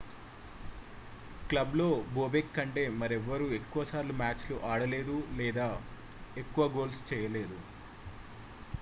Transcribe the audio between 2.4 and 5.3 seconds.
కంటే మరెవ్వరూ ఎక్కువ సార్లు మ్యాచ్లు ఆడలేదు